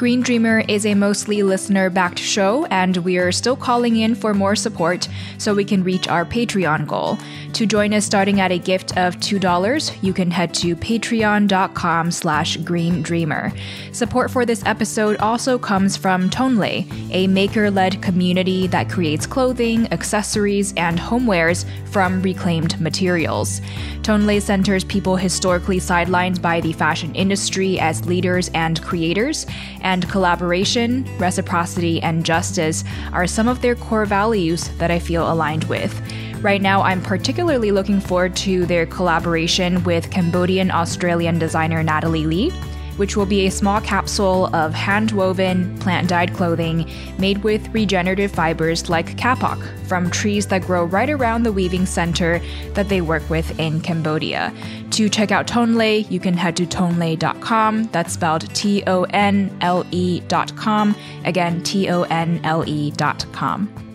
[0.00, 4.32] Green Dreamer is a mostly listener backed show, and we are still calling in for
[4.32, 7.18] more support so we can reach our Patreon goal.
[7.52, 12.56] To join us starting at a gift of $2, you can head to patreon.com slash
[12.56, 13.54] greendreamer.
[13.92, 20.72] Support for this episode also comes from Tonlé, a maker-led community that creates clothing, accessories,
[20.78, 23.60] and homewares from reclaimed materials.
[24.00, 29.44] Tonlé centers people historically sidelined by the fashion industry as leaders and creators,
[29.82, 35.64] and collaboration, reciprocity, and justice are some of their core values that I feel aligned
[35.64, 36.00] with.
[36.40, 42.50] Right now, I'm particularly looking forward to their collaboration with Cambodian Australian designer Natalie Lee,
[42.96, 46.88] which will be a small capsule of hand woven, plant dyed clothing
[47.18, 52.40] made with regenerative fibers like kapok from trees that grow right around the weaving center
[52.74, 54.52] that they work with in Cambodia.
[54.90, 57.84] To check out Tonlé, you can head to tonle.com.
[57.92, 60.96] That's spelled T O N L E.com.
[61.24, 63.90] Again, T O N L E.com.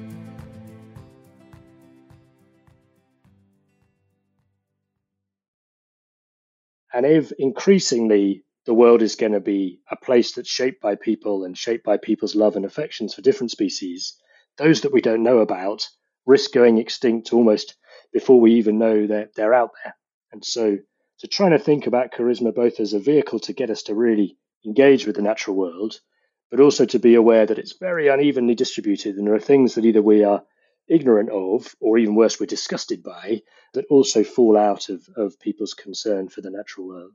[6.94, 11.44] And if increasingly the world is going to be a place that's shaped by people
[11.44, 14.16] and shaped by people's love and affections for different species,
[14.58, 15.90] those that we don't know about
[16.26, 17.76] risk going extinct almost
[18.14, 19.94] before we even know that they're out there.
[20.32, 20.78] And so,
[21.20, 24.38] to trying to think about charisma both as a vehicle to get us to really
[24.66, 26.00] engage with the natural world,
[26.52, 29.86] but also to be aware that it's very unevenly distributed and there are things that
[29.86, 30.44] either we are
[30.88, 33.42] ignorant of, or even worse, we're disgusted by,
[33.74, 37.14] that also fall out of, of people's concern for the natural world.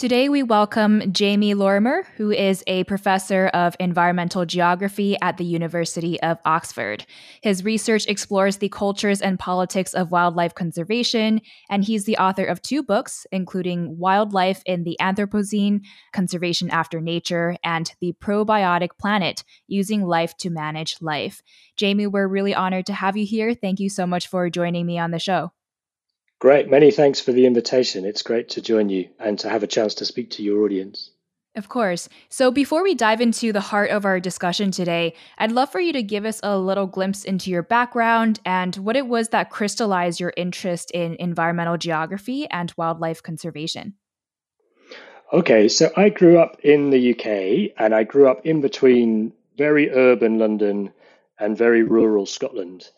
[0.00, 6.18] Today, we welcome Jamie Lorimer, who is a professor of environmental geography at the University
[6.22, 7.04] of Oxford.
[7.42, 12.62] His research explores the cultures and politics of wildlife conservation, and he's the author of
[12.62, 15.82] two books, including Wildlife in the Anthropocene,
[16.14, 21.42] Conservation After Nature, and The Probiotic Planet Using Life to Manage Life.
[21.76, 23.52] Jamie, we're really honored to have you here.
[23.52, 25.52] Thank you so much for joining me on the show.
[26.40, 26.70] Great.
[26.70, 28.06] Many thanks for the invitation.
[28.06, 31.10] It's great to join you and to have a chance to speak to your audience.
[31.54, 32.08] Of course.
[32.30, 35.92] So, before we dive into the heart of our discussion today, I'd love for you
[35.92, 40.20] to give us a little glimpse into your background and what it was that crystallized
[40.20, 43.94] your interest in environmental geography and wildlife conservation.
[45.32, 49.90] Okay, so I grew up in the UK and I grew up in between very
[49.90, 50.92] urban London
[51.38, 52.88] and very rural Scotland.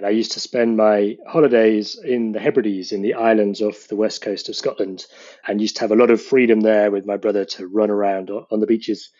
[0.00, 3.96] And I used to spend my holidays in the Hebrides, in the islands off the
[3.96, 5.04] west coast of Scotland,
[5.46, 8.30] and used to have a lot of freedom there with my brother to run around
[8.30, 9.10] on the beaches.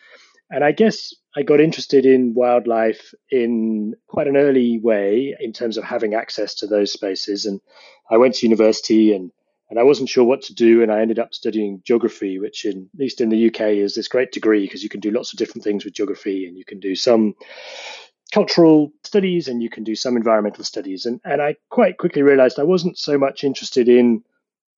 [0.49, 5.77] And I guess I got interested in wildlife in quite an early way in terms
[5.77, 7.45] of having access to those spaces.
[7.45, 7.61] And
[8.09, 9.31] I went to university and
[9.69, 12.89] and I wasn't sure what to do, and I ended up studying geography, which, in,
[12.93, 15.39] at least in the UK, is this great degree because you can do lots of
[15.39, 17.35] different things with geography, and you can do some
[18.31, 21.05] cultural studies and you can do some environmental studies.
[21.05, 24.23] And, and I quite quickly realized I wasn't so much interested in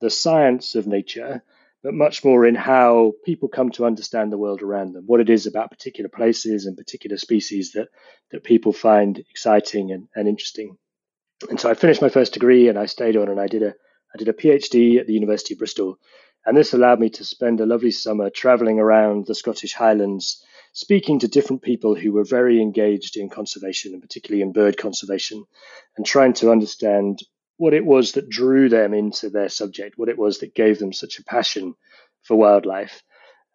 [0.02, 1.44] the science of nature,
[1.84, 5.30] but much more in how people come to understand the world around them, what it
[5.30, 7.90] is about particular places and particular species that,
[8.32, 10.78] that people find exciting and, and interesting.
[11.50, 13.74] And so I finished my first degree and I stayed on and I did a
[14.14, 15.98] I did a PhD at the University of Bristol.
[16.46, 20.44] And this allowed me to spend a lovely summer traveling around the Scottish Highlands
[20.74, 25.46] speaking to different people who were very engaged in conservation and particularly in bird conservation
[25.96, 27.20] and trying to understand
[27.58, 30.92] what it was that drew them into their subject, what it was that gave them
[30.92, 31.76] such a passion
[32.24, 33.04] for wildlife.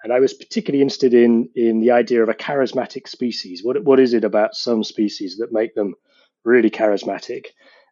[0.04, 3.64] And I was particularly interested in, in the idea of a charismatic species.
[3.64, 5.94] What, what is it about some species that make them
[6.44, 7.46] really charismatic?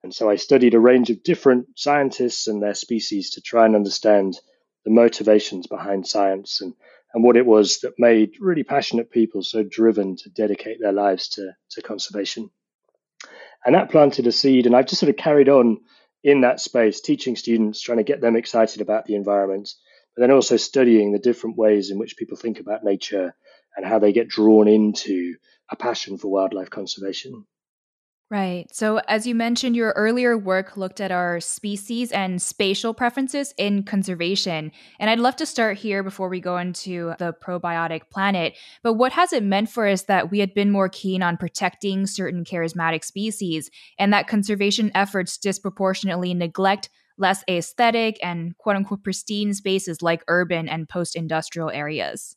[0.05, 3.75] And so I studied a range of different scientists and their species to try and
[3.75, 4.39] understand
[4.87, 6.73] the motivations behind science and
[7.13, 11.29] and what it was that made really passionate people so driven to dedicate their lives
[11.29, 12.51] to, to conservation.
[13.65, 15.79] And that planted a seed, and I've just sort of carried on
[16.23, 19.71] in that space, teaching students, trying to get them excited about the environment,
[20.15, 23.34] but then also studying the different ways in which people think about nature
[23.77, 25.37] and how they get drawn into
[25.71, 27.47] a passion for wildlife conservation.
[28.28, 28.67] Right.
[28.75, 33.84] So, as you mentioned, your earlier work looked at our species and spatial preferences in
[33.84, 34.73] conservation.
[34.99, 38.55] And I'd love to start here before we go into the probiotic planet.
[38.83, 42.05] But what has it meant for us that we had been more keen on protecting
[42.09, 49.55] certain charismatic species and that conservation efforts disproportionately neglect less aesthetic and quote unquote pristine
[49.55, 52.37] spaces like urban and post industrial areas?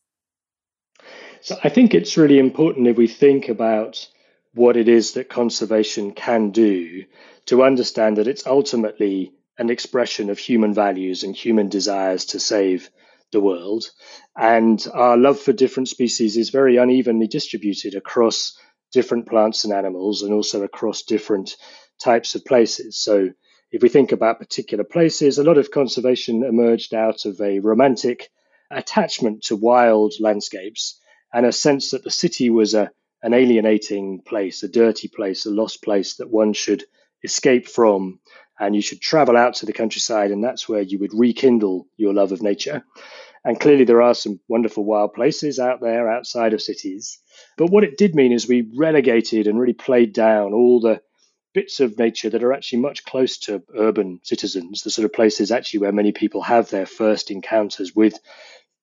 [1.41, 4.07] So, I think it's really important if we think about
[4.53, 7.05] what it is that conservation can do
[7.45, 12.89] to understand that it's ultimately an expression of human values and human desires to save
[13.31, 13.89] the world.
[14.35, 18.57] And our love for different species is very unevenly distributed across
[18.91, 21.55] different plants and animals and also across different
[22.01, 22.97] types of places.
[22.97, 23.29] So,
[23.71, 28.29] if we think about particular places, a lot of conservation emerged out of a romantic
[28.71, 30.99] attachment to wild landscapes
[31.31, 32.89] and a sense that the city was a,
[33.21, 36.83] an alienating place, a dirty place, a lost place that one should
[37.23, 38.19] escape from.
[38.59, 42.13] And you should travel out to the countryside, and that's where you would rekindle your
[42.13, 42.83] love of nature.
[43.45, 47.19] And clearly, there are some wonderful wild places out there outside of cities.
[47.57, 51.01] But what it did mean is we relegated and really played down all the
[51.53, 55.51] bits of nature that are actually much close to urban citizens, the sort of places
[55.51, 58.19] actually where many people have their first encounters with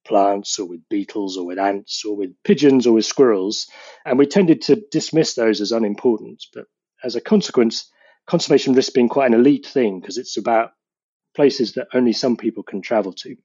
[0.06, 3.66] plants or with beetles or with ants or with pigeons or with squirrels.
[4.04, 6.44] And we tended to dismiss those as unimportant.
[6.54, 6.66] But
[7.02, 7.90] as a consequence,
[8.26, 10.72] conservation risks being quite an elite thing because it's about
[11.34, 13.36] places that only some people can travel to.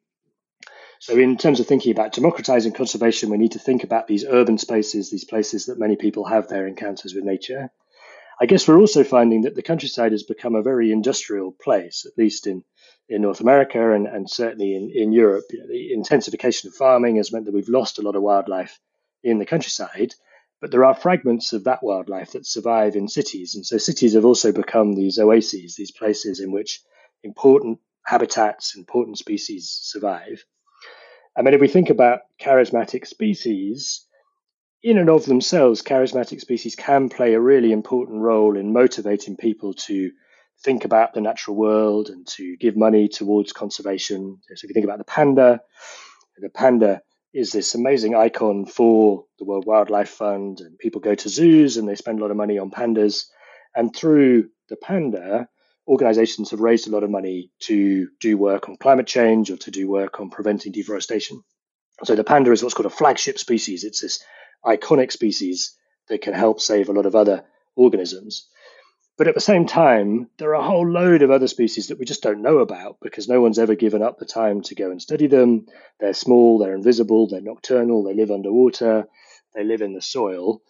[0.99, 4.59] So, in terms of thinking about democratizing conservation, we need to think about these urban
[4.59, 7.71] spaces, these places that many people have their encounters with nature.
[8.39, 12.17] I guess we're also finding that the countryside has become a very industrial place, at
[12.17, 12.63] least in,
[13.11, 15.43] in North America and, and certainly in, in Europe.
[15.51, 18.79] You know, the intensification of farming has meant that we've lost a lot of wildlife
[19.21, 20.15] in the countryside,
[20.61, 23.53] but there are fragments of that wildlife that survive in cities.
[23.55, 26.81] And so cities have also become these oases, these places in which
[27.21, 30.45] important habitats, important species survive.
[31.37, 34.05] I mean, if we think about charismatic species,
[34.83, 39.73] in and of themselves, charismatic species can play a really important role in motivating people
[39.73, 40.11] to
[40.63, 44.39] think about the natural world and to give money towards conservation.
[44.47, 45.61] So, if you think about the panda,
[46.37, 47.01] the panda
[47.33, 51.87] is this amazing icon for the World Wildlife Fund, and people go to zoos and
[51.87, 53.25] they spend a lot of money on pandas.
[53.75, 55.47] And through the panda,
[55.87, 59.71] organizations have raised a lot of money to do work on climate change or to
[59.71, 61.41] do work on preventing deforestation.
[62.03, 63.83] So the panda is what's called a flagship species.
[63.83, 64.23] It's this
[64.65, 65.77] iconic species
[66.09, 68.47] that can help save a lot of other organisms.
[69.21, 72.05] But at the same time, there are a whole load of other species that we
[72.05, 74.99] just don't know about because no one's ever given up the time to go and
[74.99, 75.67] study them.
[75.99, 79.07] They're small, they're invisible, they're nocturnal, they live underwater,
[79.53, 80.63] they live in the soil.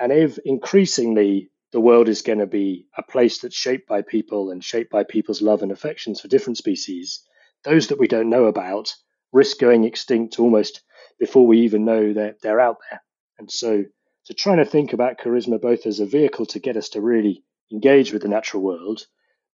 [0.00, 4.50] And if increasingly the world is going to be a place that's shaped by people
[4.50, 7.22] and shaped by people's love and affections for different species,
[7.62, 8.92] those that we don't know about
[9.32, 10.82] risk going extinct almost
[11.20, 13.00] before we even know that they're out there.
[13.38, 13.84] And so,
[14.24, 17.44] to trying to think about charisma both as a vehicle to get us to really
[17.74, 19.06] engage with the natural world,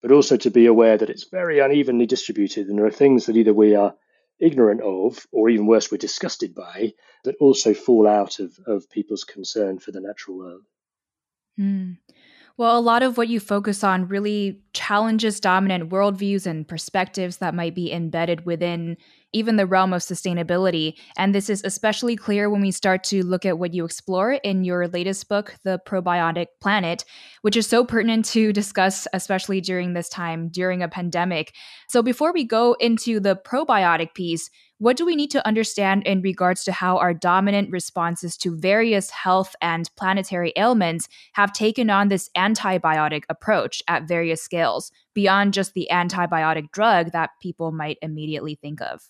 [0.01, 3.37] but also to be aware that it's very unevenly distributed and there are things that
[3.37, 3.95] either we are
[4.39, 6.93] ignorant of, or even worse, we're disgusted by,
[7.23, 10.61] that also fall out of, of people's concern for the natural world.
[11.59, 11.97] Mm.
[12.55, 17.55] Well, a lot of what you focus on really challenges dominant worldviews and perspectives that
[17.55, 18.97] might be embedded within
[19.33, 20.95] even the realm of sustainability.
[21.17, 24.63] And this is especially clear when we start to look at what you explore in
[24.63, 27.05] your latest book, The Probiotic Planet,
[27.41, 31.53] which is so pertinent to discuss, especially during this time, during a pandemic.
[31.87, 34.49] So before we go into the probiotic piece,
[34.79, 39.09] what do we need to understand in regards to how our dominant responses to various
[39.09, 45.73] health and planetary ailments have taken on this antibiotic approach at various scales, beyond just
[45.73, 49.01] the antibiotic drug that people might immediately think of?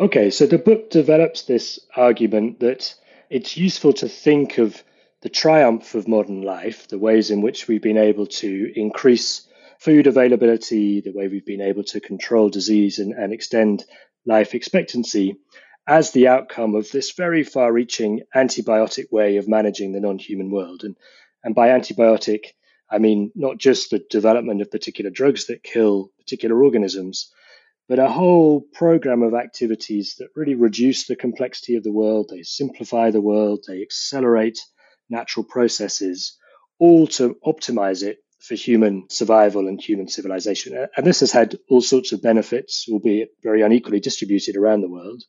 [0.00, 2.94] Okay, so the book develops this argument that
[3.30, 4.80] it's useful to think of
[5.22, 9.48] the triumph of modern life, the ways in which we've been able to increase
[9.80, 13.84] food availability, the way we've been able to control disease and, and extend
[14.24, 15.34] life expectancy
[15.84, 20.52] as the outcome of this very far reaching antibiotic way of managing the non human
[20.52, 20.84] world.
[20.84, 20.94] And,
[21.42, 22.52] and by antibiotic,
[22.88, 27.32] I mean not just the development of particular drugs that kill particular organisms,
[27.88, 32.42] but a whole program of activities that really reduce the complexity of the world, they
[32.42, 34.60] simplify the world, they accelerate
[35.08, 36.36] natural processes,
[36.78, 40.86] all to optimize it for human survival and human civilization.
[40.96, 45.22] And this has had all sorts of benefits, albeit very unequally distributed around the world.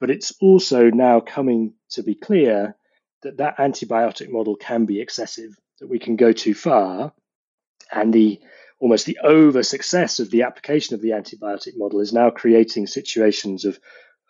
[0.00, 2.76] But it's also now coming to be clear
[3.22, 7.12] that that antibiotic model can be excessive, that we can go too far.
[7.92, 8.40] And the
[8.80, 13.64] almost the over success of the application of the antibiotic model is now creating situations
[13.64, 13.78] of,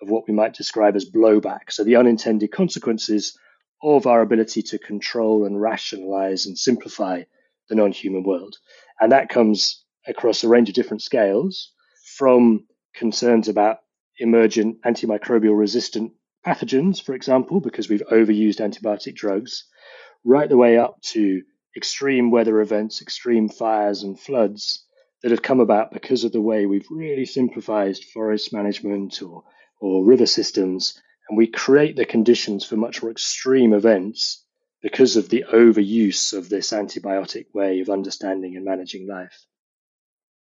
[0.02, 1.70] of what we might describe as blowback.
[1.70, 3.38] So the unintended consequences
[3.82, 7.22] of our ability to control and rationalize and simplify
[7.68, 8.56] the non human world.
[9.00, 11.72] And that comes across a range of different scales
[12.16, 13.78] from concerns about
[14.18, 16.12] emergent antimicrobial resistant
[16.44, 19.64] pathogens, for example, because we've overused antibiotic drugs,
[20.24, 21.42] right the way up to
[21.76, 24.84] extreme weather events, extreme fires and floods
[25.22, 29.44] that have come about because of the way we've really simplified forest management or,
[29.80, 34.44] or river systems, and we create the conditions for much more extreme events
[34.82, 39.44] because of the overuse of this antibiotic way of understanding and managing life.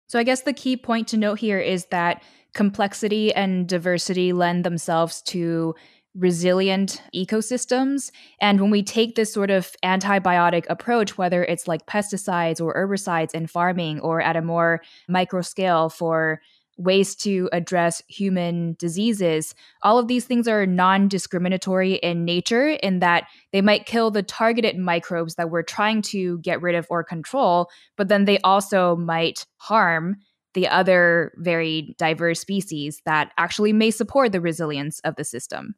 [0.07, 2.23] So, I guess the key point to note here is that
[2.55, 5.75] complexity and diversity lend themselves to
[6.15, 8.11] resilient ecosystems.
[8.41, 13.35] And when we take this sort of antibiotic approach, whether it's like pesticides or herbicides
[13.35, 16.41] in farming or at a more micro scale for
[16.79, 22.99] ways to address human diseases, all of these things are non discriminatory in nature in
[22.99, 27.05] that they might kill the targeted microbes that we're trying to get rid of or
[27.05, 30.17] control, but then they also might harm
[30.55, 35.75] the other very diverse species that actually may support the resilience of the system.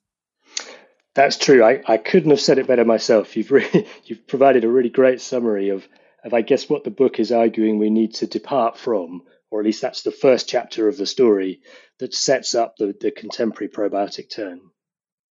[1.14, 1.62] That's true.
[1.62, 3.36] I, I couldn't have said it better myself.
[3.36, 3.50] You've
[4.04, 5.86] you've provided a really great summary of,
[6.24, 9.66] of I guess what the book is arguing we need to depart from, or at
[9.66, 11.60] least that's the first chapter of the story
[12.00, 14.60] that sets up the, the contemporary probiotic turn.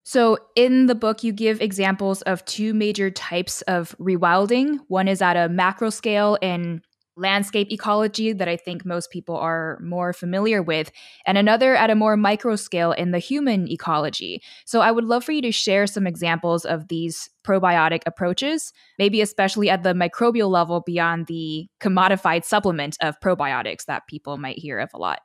[0.05, 4.79] So, in the book, you give examples of two major types of rewilding.
[4.87, 6.81] One is at a macro scale in
[7.15, 10.91] landscape ecology that I think most people are more familiar with,
[11.25, 14.41] and another at a more micro scale in the human ecology.
[14.65, 19.21] So I would love for you to share some examples of these probiotic approaches, maybe
[19.21, 24.79] especially at the microbial level beyond the commodified supplement of probiotics that people might hear
[24.79, 25.19] of a lot.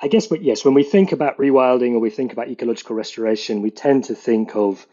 [0.00, 3.62] I guess, but yes, when we think about rewilding or we think about ecological restoration,
[3.62, 4.86] we tend to think of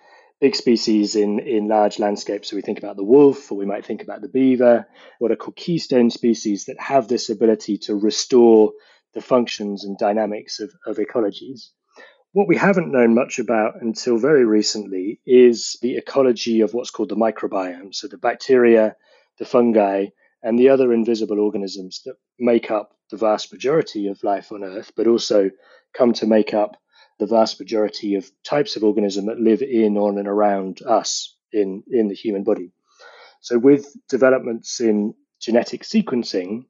[0.44, 2.50] big species in, in large landscapes.
[2.50, 4.86] So we think about the wolf, or we might think about the beaver,
[5.20, 8.74] what are called keystone species that have this ability to restore
[9.14, 11.70] the functions and dynamics of, of ecologies.
[12.34, 17.08] What we haven't known much about until very recently is the ecology of what's called
[17.08, 17.96] the microbiome.
[17.96, 18.98] So the bacteria,
[19.40, 20.08] the fungi,
[20.42, 24.92] and the other invisible organisms that make up the vast majority of life on Earth,
[24.98, 25.52] but also
[25.94, 26.76] come to make up
[27.20, 31.84] the vast majority of types of organism that live in, on, and around us in,
[31.88, 32.72] in the human body.
[33.41, 36.65] So, with developments in genetic sequencing,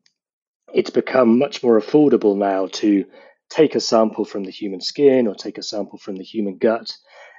[0.73, 3.05] it's become much more affordable now to
[3.50, 6.91] take a sample from the human skin or take a sample from the human gut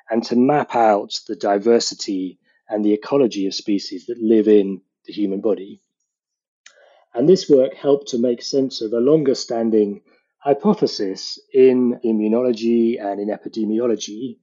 [0.09, 5.13] and to map out the diversity and the ecology of species that live in the
[5.13, 5.81] human body.
[7.13, 10.03] And this work helped to make sense of a longer standing
[10.45, 14.37] hypothesis in immunology and in epidemiology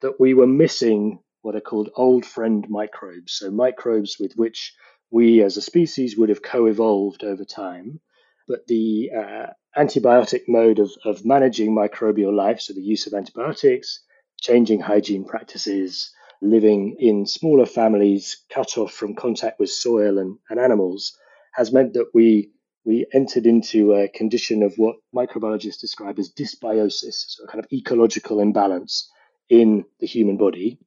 [0.00, 3.34] that we were missing what are called old friend microbes.
[3.34, 4.74] So, microbes with which
[5.10, 8.00] we as a species would have co evolved over time.
[8.48, 14.02] But the uh, antibiotic mode of, of managing microbial life, so the use of antibiotics,
[14.40, 20.58] changing hygiene practices, living in smaller families cut off from contact with soil and, and
[20.58, 21.16] animals,
[21.54, 22.50] has meant that we
[22.84, 27.70] we entered into a condition of what microbiologists describe as dysbiosis, so a kind of
[27.72, 29.10] ecological imbalance
[29.48, 30.78] in the human body.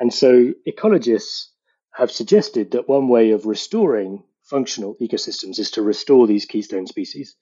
[0.00, 1.46] And so ecologists
[1.94, 7.36] have suggested that one way of restoring functional ecosystems is to restore these keystone species.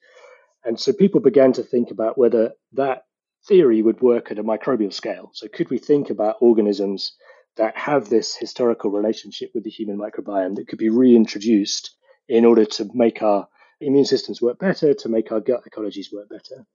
[0.63, 3.03] And so people began to think about whether that
[3.47, 5.31] theory would work at a microbial scale.
[5.33, 7.13] So, could we think about organisms
[7.57, 11.91] that have this historical relationship with the human microbiome that could be reintroduced
[12.31, 13.45] in order to make our
[13.81, 16.65] immune systems work better, to make our gut ecologies work better.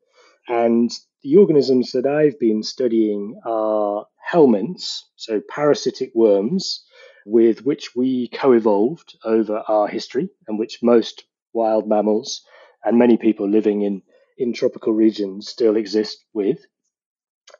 [0.46, 0.90] And
[1.22, 6.84] the organisms that I've been studying are helminths, so parasitic worms,
[7.24, 12.42] with which we co evolved over our history and which most wild mammals
[12.84, 14.02] and many people living in,
[14.36, 16.58] in tropical regions still exist with.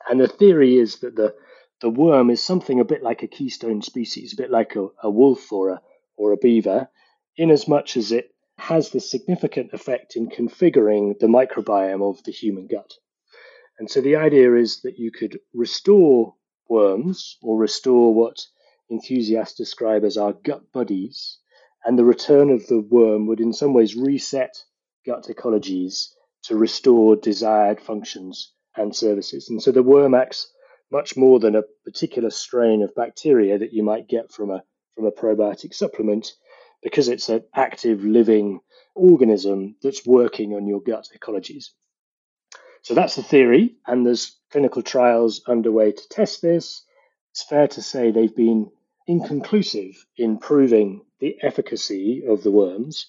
[0.07, 1.35] And the theory is that the,
[1.81, 5.11] the worm is something a bit like a keystone species, a bit like a, a
[5.11, 5.81] wolf or a,
[6.19, 6.91] or a beaver,
[7.37, 12.33] in as much as it has this significant effect in configuring the microbiome of the
[12.33, 12.95] human gut.
[13.79, 16.35] And so the idea is that you could restore
[16.69, 18.47] worms or restore what
[18.91, 21.39] enthusiasts describe as our gut buddies,
[21.85, 24.57] and the return of the worm would in some ways reset
[25.05, 26.09] gut ecologies
[26.45, 29.51] to restore desired functions and services.
[29.51, 30.51] And so the worm acts
[30.91, 34.63] much more than a particular strain of bacteria that you might get from a
[34.95, 36.33] from a probiotic supplement
[36.83, 38.61] because it's an active living
[38.95, 41.67] organism that's working on your gut ecologies.
[42.83, 46.83] So that's the theory, and there's clinical trials underway to test this.
[47.33, 48.71] It's fair to say they've been
[49.07, 53.07] inconclusive in proving the efficacy of the worms,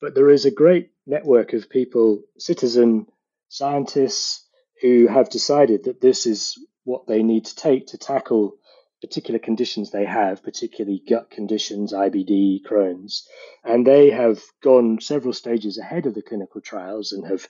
[0.00, 3.06] but there is a great network of people, citizen
[3.48, 4.46] scientists,
[4.80, 8.56] who have decided that this is what they need to take to tackle
[9.00, 13.26] particular conditions they have, particularly gut conditions, IBD, Crohn's.
[13.64, 17.48] And they have gone several stages ahead of the clinical trials and have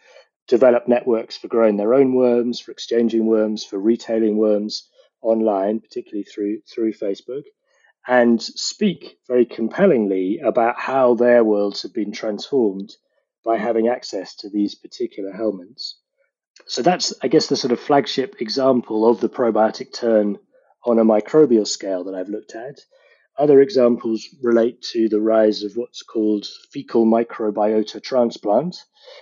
[0.49, 4.89] developed networks for growing their own worms, for exchanging worms, for retailing worms
[5.23, 7.45] online, particularly through through Facebook,
[8.07, 12.95] and speak very compellingly about how their worlds have been transformed
[13.45, 15.95] by having access to these particular helminths.
[16.67, 20.39] So that's, I guess, the sort of flagship example of the probiotic turn
[20.85, 22.81] on a microbial scale that I've looked at.
[23.39, 28.77] Other examples relate to the rise of what's called fecal microbiota transplant,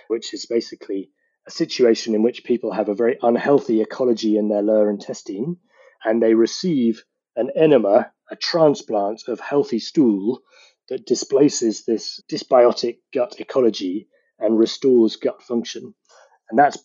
[0.07, 1.11] which is basically
[1.47, 5.57] a situation in which people have a very unhealthy ecology in their lower intestine
[6.03, 7.03] and they receive
[7.35, 10.41] an enema, a transplant of healthy stool
[10.89, 14.07] that displaces this dysbiotic gut ecology
[14.39, 15.93] and restores gut function.
[16.49, 16.77] And that's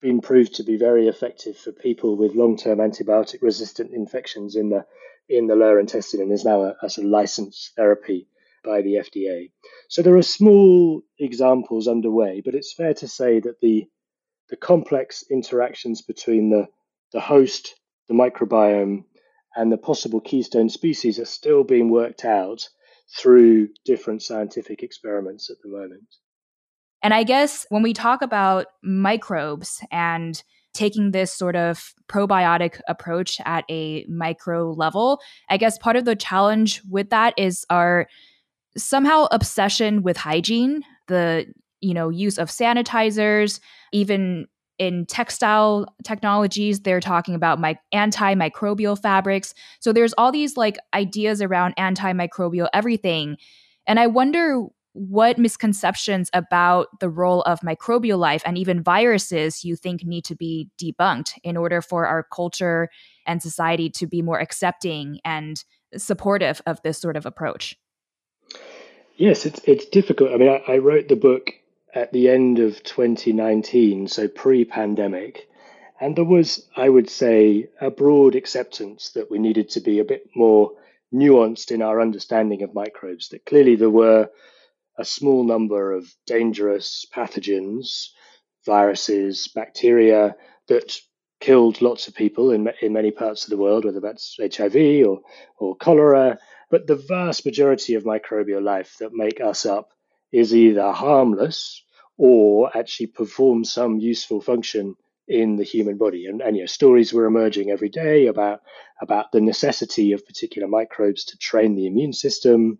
[0.00, 4.86] been proved to be very effective for people with long-term antibiotic resistant infections in the
[5.28, 8.26] in the lower intestine and is now a, a sort of licensed therapy
[8.64, 9.50] by the FDA.
[9.88, 13.88] So there are small examples underway, but it's fair to say that the
[14.48, 16.68] the complex interactions between the,
[17.12, 17.74] the host,
[18.08, 19.04] the microbiome,
[19.54, 22.68] and the possible keystone species are still being worked out
[23.16, 26.06] through different scientific experiments at the moment.
[27.02, 30.42] And I guess when we talk about microbes and
[30.74, 36.16] taking this sort of probiotic approach at a micro level, I guess part of the
[36.16, 38.06] challenge with that is our
[38.76, 41.46] somehow obsession with hygiene, the
[41.80, 43.60] you know use of sanitizers,
[43.92, 44.46] even
[44.78, 49.52] in textile technologies they're talking about my antimicrobial fabrics.
[49.80, 53.36] So there's all these like ideas around antimicrobial everything.
[53.86, 59.76] And i wonder what misconceptions about the role of microbial life and even viruses you
[59.76, 62.88] think need to be debunked in order for our culture
[63.26, 65.64] and society to be more accepting and
[65.96, 67.76] supportive of this sort of approach?
[69.16, 70.32] Yes, it's it's difficult.
[70.32, 71.52] I mean, I, I wrote the book
[71.94, 75.48] at the end of 2019, so pre-pandemic,
[76.00, 80.04] and there was, I would say, a broad acceptance that we needed to be a
[80.04, 80.72] bit more
[81.12, 83.30] nuanced in our understanding of microbes.
[83.30, 84.30] That clearly there were
[84.98, 88.08] a small number of dangerous pathogens,
[88.66, 90.34] viruses, bacteria
[90.66, 91.00] that
[91.40, 95.20] killed lots of people in, in many parts of the world, whether that's HIV or,
[95.58, 96.38] or cholera.
[96.70, 99.92] But the vast majority of microbial life that make us up
[100.32, 101.82] is either harmless
[102.16, 104.96] or actually perform some useful function
[105.28, 106.26] in the human body.
[106.26, 108.60] And, and you know, stories were emerging every day about
[109.00, 112.78] about the necessity of particular microbes to train the immune system,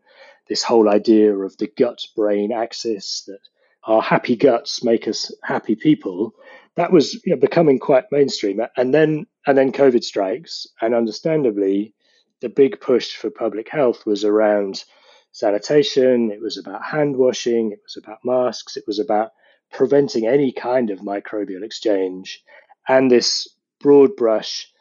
[0.49, 3.41] this whole idea of the gut brain axis that
[3.85, 6.35] our happy guts make us happy people
[6.79, 8.61] that was you know, becoming quite mainstream.
[8.77, 11.93] And then and then covid strikes and understandably
[12.41, 14.85] the big push for public health was around
[15.33, 16.31] sanitation.
[16.31, 17.73] It was about hand washing.
[17.73, 18.77] It was about masks.
[18.77, 19.33] It was about
[19.73, 22.45] preventing any kind of microbial exchange.
[22.87, 23.49] And this
[23.81, 24.73] broad brush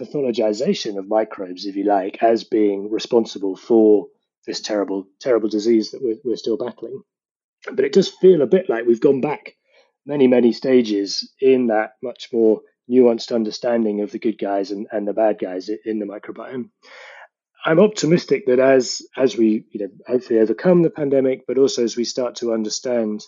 [0.00, 4.08] pathologization of microbes if you like as being responsible for
[4.46, 7.02] this terrible, terrible disease that we're, we're still battling.
[7.66, 9.54] But it does feel a bit like we've gone back
[10.06, 15.08] many, many stages in that much more nuanced understanding of the good guys and, and
[15.08, 16.70] the bad guys in the microbiome.
[17.66, 21.96] I'm optimistic that as as we you know hopefully overcome the pandemic, but also as
[21.96, 23.24] we start to understand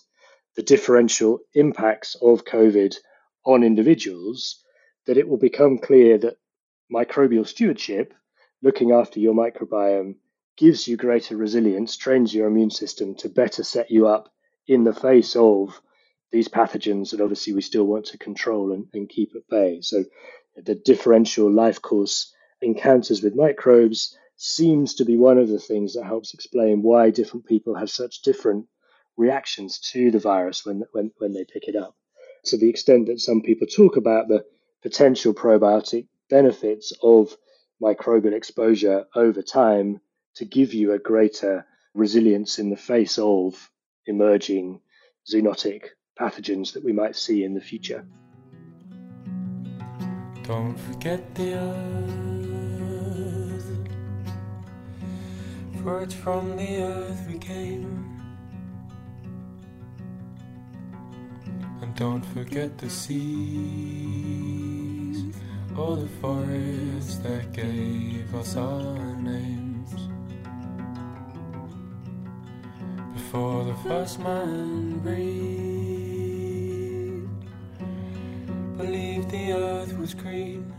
[0.57, 2.97] the differential impacts of COVID
[3.47, 4.63] on individuals,
[5.07, 6.37] that it will become clear that
[6.93, 8.13] microbial stewardship,
[8.63, 10.17] looking after your microbiome,
[10.57, 14.33] gives you greater resilience, trains your immune system to better set you up
[14.67, 15.81] in the face of
[16.33, 19.81] these pathogens that obviously we still want to control and, and keep at bay.
[19.81, 20.05] So
[20.57, 26.05] the differential life course encounters with microbes seems to be one of the things that
[26.05, 28.67] helps explain why different people have such different
[29.17, 31.95] reactions to the virus when, when, when they pick it up.
[32.47, 34.45] To the extent that some people talk about the
[34.83, 37.37] potential probiotic benefits of
[37.83, 40.01] microbial exposure over time,
[40.37, 43.71] to give you a greater resilience in the face of
[44.07, 44.81] emerging
[45.31, 45.87] zoonotic
[46.19, 48.07] pathogens that we might see in the future.
[50.43, 51.79] Don't forget the earth,
[55.83, 58.13] for it's from the earth we came.
[61.83, 63.17] And don't forget the seas
[65.77, 69.66] or the forests that gave us our name.
[73.31, 75.87] for the first man breathed,
[78.77, 80.73] believed the earth was green.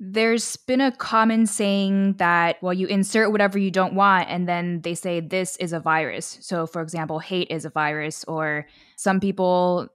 [0.00, 4.80] There's been a common saying that, well, you insert whatever you don't want, and then
[4.80, 6.38] they say this is a virus.
[6.40, 9.88] So, for example, hate is a virus, or some people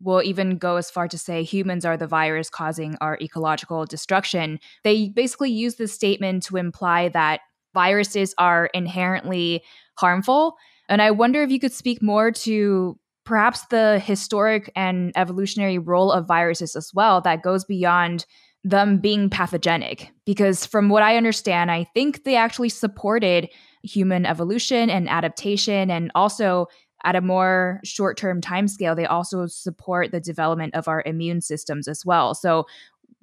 [0.00, 4.58] will even go as far to say humans are the virus causing our ecological destruction.
[4.82, 7.40] They basically use this statement to imply that
[7.74, 9.62] viruses are inherently
[9.98, 10.56] harmful.
[10.88, 16.10] And I wonder if you could speak more to perhaps the historic and evolutionary role
[16.10, 18.26] of viruses as well that goes beyond
[18.64, 20.10] them being pathogenic.
[20.26, 23.48] Because from what I understand, I think they actually supported
[23.82, 26.66] human evolution and adaptation and also
[27.04, 32.04] at a more short-term timescale they also support the development of our immune systems as
[32.04, 32.66] well so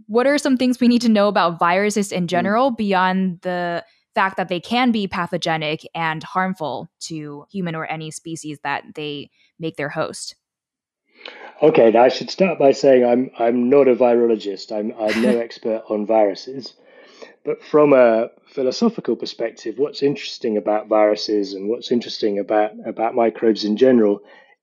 [0.06, 2.28] what are some things we need to know about viruses in mm.
[2.28, 3.84] general beyond the
[4.18, 9.30] fact that they can be pathogenic and harmful to human or any species that they
[9.60, 10.34] make their host.
[11.62, 14.72] Okay, now I should start by saying I'm I'm not a virologist.
[14.72, 16.74] I'm I'm no expert on viruses.
[17.48, 23.64] But from a philosophical perspective, what's interesting about viruses and what's interesting about, about microbes
[23.64, 24.20] in general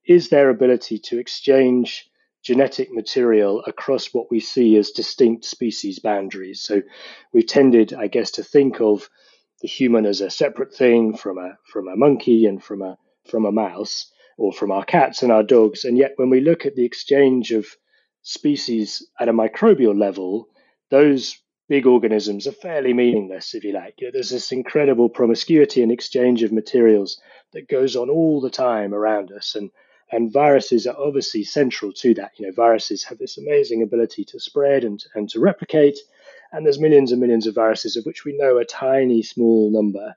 [0.07, 2.07] is their ability to exchange
[2.42, 6.61] genetic material across what we see as distinct species boundaries.
[6.61, 6.83] So
[7.33, 9.09] we've tended, I guess, to think of
[9.62, 13.47] the human as a separate thing from a from a monkey and from a from
[13.47, 15.87] a mouse or from our cats and our dogs.
[15.87, 17.64] And yet when we look at the exchange of
[18.20, 20.49] species at a microbial level,
[20.90, 23.94] those big organisms are fairly meaningless, if you like.
[23.98, 27.20] You know, There's this incredible promiscuity and exchange of materials
[27.53, 29.55] that goes on all the time around us.
[29.55, 29.70] And
[30.12, 32.33] and viruses are obviously central to that.
[32.38, 35.98] You know, viruses have this amazing ability to spread and, and to replicate,
[36.53, 40.14] and there's millions and millions of viruses of which we know a tiny small number.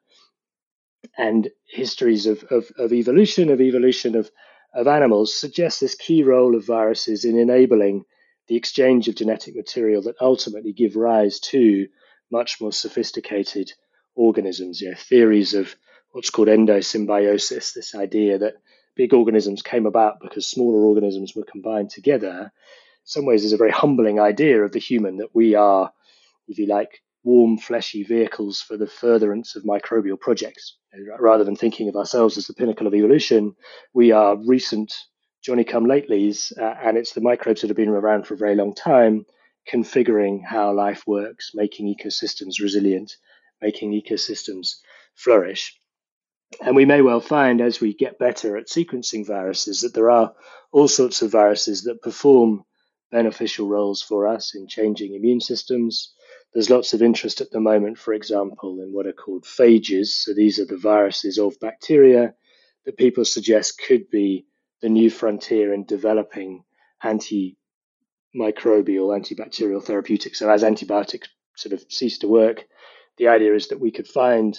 [1.17, 4.29] And histories of, of, of evolution, of evolution of,
[4.73, 8.05] of animals suggest this key role of viruses in enabling
[8.47, 11.87] the exchange of genetic material that ultimately give rise to
[12.31, 13.71] much more sophisticated
[14.15, 14.81] organisms.
[14.81, 15.75] You know, theories of
[16.11, 18.55] what's called endosymbiosis, this idea that
[18.95, 22.51] big organisms came about because smaller organisms were combined together, in
[23.03, 25.91] some ways is a very humbling idea of the human that we are
[26.47, 30.77] if you like, warm, fleshy vehicles for the furtherance of microbial projects.
[31.19, 33.53] Rather than thinking of ourselves as the pinnacle of evolution,
[33.93, 34.93] we are recent
[35.47, 38.53] Johnny come latelys, uh, and it's the microbes that have been around for a very
[38.53, 39.25] long time
[39.71, 43.15] configuring how life works, making ecosystems resilient,
[43.61, 44.75] making ecosystems
[45.15, 45.79] flourish.
[46.59, 50.33] And we may well find as we get better at sequencing viruses that there are
[50.73, 52.65] all sorts of viruses that perform
[53.09, 56.13] beneficial roles for us in changing immune systems,
[56.53, 60.07] there's lots of interest at the moment, for example, in what are called phages.
[60.07, 62.33] So these are the viruses of bacteria
[62.83, 64.45] that people suggest could be
[64.81, 66.63] the new frontier in developing
[67.03, 67.55] antimicrobial,
[68.35, 70.39] antibacterial therapeutics.
[70.39, 72.65] So as antibiotics sort of cease to work,
[73.17, 74.57] the idea is that we could find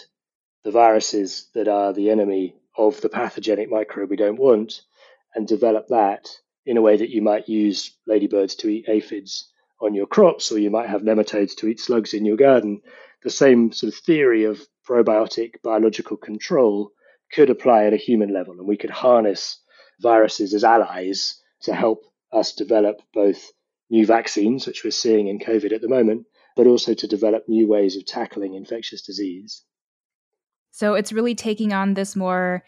[0.64, 4.82] the viruses that are the enemy of the pathogenic microbe we don't want
[5.34, 6.28] and develop that
[6.66, 10.58] in a way that you might use ladybirds to eat aphids on your crops, or
[10.58, 12.82] you might have nematodes to eat slugs in your garden.
[13.22, 16.90] The same sort of theory of probiotic biological control
[17.32, 19.60] could apply at a human level, and we could harness
[20.00, 23.50] viruses as allies to help us develop both
[23.90, 27.66] new vaccines, which we're seeing in COVID at the moment, but also to develop new
[27.66, 29.62] ways of tackling infectious disease.
[30.70, 32.62] So it's really taking on this more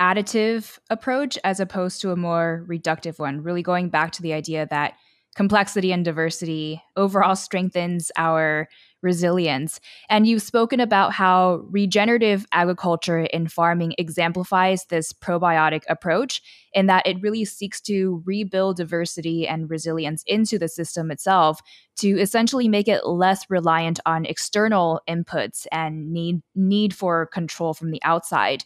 [0.00, 4.66] additive approach as opposed to a more reductive one, really going back to the idea
[4.70, 4.94] that
[5.36, 8.68] complexity and diversity overall strengthens our
[9.04, 9.78] resilience.
[10.08, 17.06] And you've spoken about how regenerative agriculture in farming exemplifies this probiotic approach in that
[17.06, 21.60] it really seeks to rebuild diversity and resilience into the system itself
[21.96, 27.92] to essentially make it less reliant on external inputs and need need for control from
[27.92, 28.64] the outside.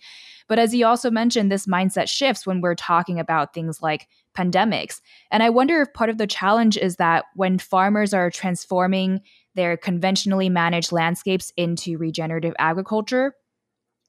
[0.48, 5.00] But as you also mentioned, this mindset shifts when we're talking about things like pandemics.
[5.30, 9.20] And I wonder if part of the challenge is that when farmers are transforming
[9.54, 13.34] their conventionally managed landscapes into regenerative agriculture,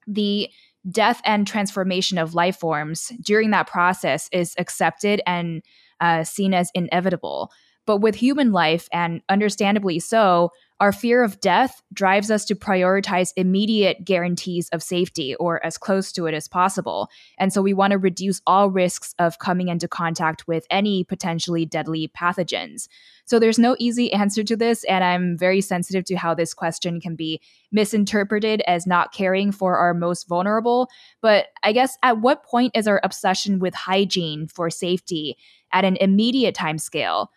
[0.08, 0.50] the
[0.90, 5.62] death and transformation of life forms during that process is accepted and
[6.00, 7.52] uh, seen as inevitable.
[7.86, 13.34] But with human life, and understandably so, our fear of death drives us to prioritize
[13.36, 17.10] immediate guarantees of safety or as close to it as possible.
[17.38, 21.66] And so we want to reduce all risks of coming into contact with any potentially
[21.66, 22.88] deadly pathogens.
[23.26, 24.86] So there's no easy answer to this.
[24.86, 29.78] And I'm very sensitive to how this question can be misinterpreted as not caring for
[29.78, 30.90] our most vulnerable.
[31.22, 35.38] But I guess at what point is our obsession with hygiene for safety
[35.74, 37.32] at an immediate time scale?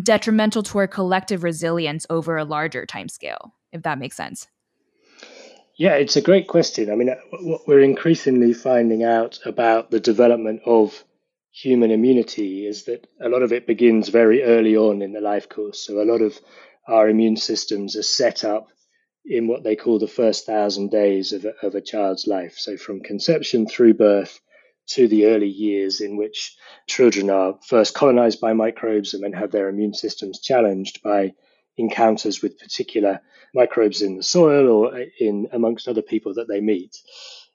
[0.00, 4.48] Detrimental to our collective resilience over a larger timescale, if that makes sense?
[5.76, 6.90] Yeah, it's a great question.
[6.90, 11.02] I mean, uh, what we're increasingly finding out about the development of
[11.50, 15.48] human immunity is that a lot of it begins very early on in the life
[15.48, 15.80] course.
[15.86, 16.38] So, a lot of
[16.86, 18.68] our immune systems are set up
[19.24, 22.54] in what they call the first thousand days of a, of a child's life.
[22.58, 24.40] So, from conception through birth
[24.94, 29.50] to the early years in which children are first colonized by microbes and then have
[29.50, 31.32] their immune systems challenged by
[31.76, 33.20] encounters with particular
[33.54, 36.96] microbes in the soil or in amongst other people that they meet.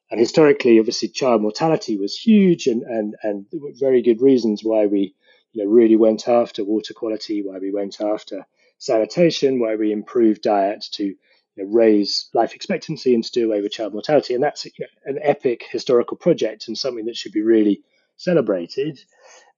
[0.09, 3.45] And historically, obviously, child mortality was huge, and and and
[3.77, 5.15] very good reasons why we
[5.51, 8.47] you know really went after water quality, why we went after
[8.77, 11.15] sanitation, why we improved diet to
[11.57, 14.33] you know, raise life expectancy and to do away with child mortality.
[14.33, 17.81] And that's you know, an epic historical project and something that should be really
[18.17, 18.99] celebrated.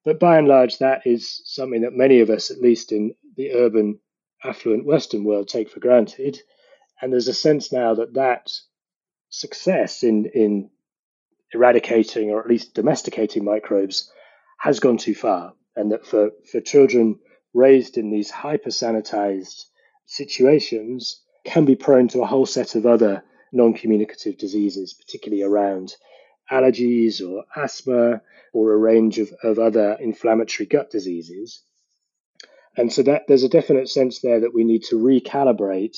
[0.06, 3.54] But by and large, that is something that many of us, at least in the
[3.54, 4.00] urban
[4.44, 6.40] affluent Western world take for granted.
[7.02, 8.52] And there's a sense now that that
[9.30, 10.70] success in, in
[11.54, 14.12] eradicating or at least domesticating microbes
[14.58, 15.54] has gone too far.
[15.76, 17.20] And that for, for children
[17.54, 19.66] raised in these hyper sanitized
[20.06, 25.96] situations can be prone to a whole set of other non communicative diseases, particularly around
[26.52, 28.22] allergies or asthma
[28.54, 31.62] or a range of, of other inflammatory gut diseases.
[32.78, 35.98] And so that there's a definite sense there that we need to recalibrate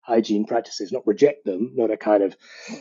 [0.00, 2.36] hygiene practices, not reject them, not a kind of,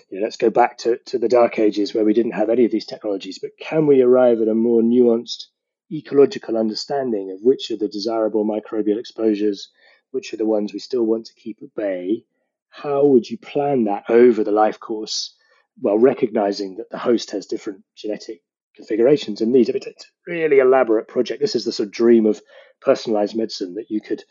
[0.09, 2.65] you know, let's go back to, to the dark ages where we didn't have any
[2.65, 5.45] of these technologies, but can we arrive at a more nuanced
[5.91, 9.69] ecological understanding of which are the desirable microbial exposures,
[10.13, 12.25] which are the ones we still want to keep at bay?
[12.69, 15.35] How would you plan that over the life course
[15.79, 18.41] while recognizing that the host has different genetic
[18.75, 19.69] configurations and needs?
[19.69, 21.41] It's a really elaborate project.
[21.41, 22.41] This is the sort of dream of
[22.79, 24.23] personalized medicine that you could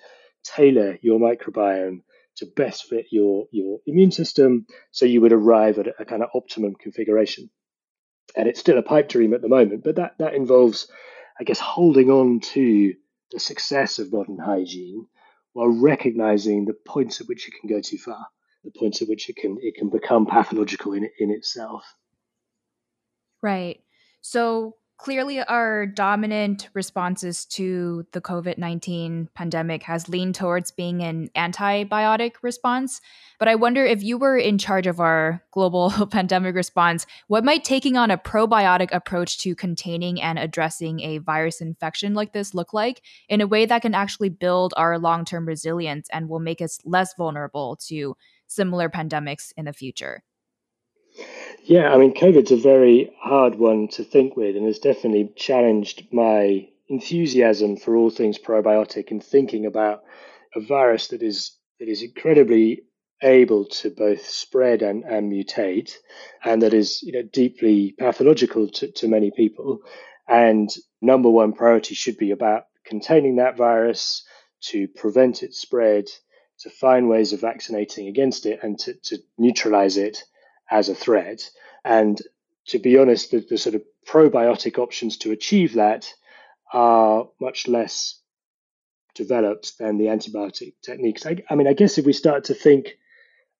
[0.44, 2.02] tailor your microbiome
[2.36, 6.30] to best fit your, your immune system so you would arrive at a kind of
[6.34, 7.50] optimum configuration.
[8.36, 10.88] And it's still a pipe dream at the moment, but that, that involves,
[11.38, 12.94] I guess, holding on to
[13.30, 15.06] the success of modern hygiene
[15.52, 18.26] while recognizing the points at which it can go too far,
[18.64, 21.84] the points at which it can it can become pathological in in itself.
[23.42, 23.82] Right.
[24.20, 32.34] So clearly our dominant responses to the COVID-19 pandemic has leaned towards being an antibiotic
[32.42, 33.00] response.
[33.38, 37.64] But I wonder if you were in charge of our global pandemic response, what might
[37.64, 42.72] taking on a probiotic approach to containing and addressing a virus infection like this look
[42.72, 46.78] like in a way that can actually build our long-term resilience and will make us
[46.84, 50.22] less vulnerable to similar pandemics in the future?
[51.64, 56.08] Yeah, I mean, COVID's a very hard one to think with, and has definitely challenged
[56.12, 60.02] my enthusiasm for all things probiotic and thinking about
[60.54, 62.82] a virus that is that is incredibly
[63.22, 65.94] able to both spread and, and mutate,
[66.44, 69.80] and that is you know deeply pathological to, to many people.
[70.28, 70.68] And
[71.00, 74.24] number one priority should be about containing that virus
[74.62, 76.06] to prevent its spread,
[76.60, 80.24] to find ways of vaccinating against it, and to, to neutralize it
[80.72, 81.48] as a threat.
[81.84, 82.20] And
[82.68, 86.12] to be honest, the, the sort of probiotic options to achieve that
[86.72, 88.18] are much less
[89.14, 91.26] developed than the antibiotic techniques.
[91.26, 92.96] I, I, mean, I guess if we start to think